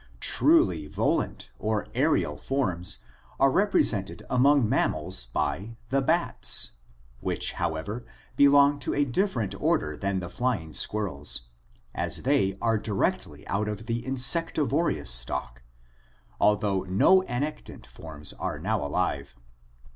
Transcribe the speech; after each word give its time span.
Truly 0.19 0.87
volant 0.87 1.51
or 1.59 1.87
aerial 1.93 2.35
forms 2.35 3.03
are 3.39 3.51
represented 3.51 4.25
among 4.31 4.67
mam 4.67 4.93
286 4.93 5.29
ORGANIC 5.35 5.35
EVOLUTION 5.35 5.57
mals 5.61 5.61
by 5.61 5.77
the 5.95 6.01
bats, 6.01 6.71
which, 7.19 7.51
however, 7.53 8.03
belong 8.35 8.79
to 8.79 8.95
a 8.95 9.05
different 9.05 9.53
order 9.61 9.95
than 9.95 10.19
the 10.19 10.27
flying 10.27 10.73
squirrels, 10.73 11.41
as 11.93 12.23
they 12.23 12.57
are 12.59 12.79
directly 12.79 13.45
out 13.47 13.67
of 13.67 13.85
the 13.85 14.03
insectivorous 14.03 15.11
stock, 15.11 15.61
although 16.39 16.81
no 16.81 17.21
annectant 17.27 17.85
forms 17.85 18.33
are 18.33 18.57
now 18.57 18.83
alive. 18.83 19.35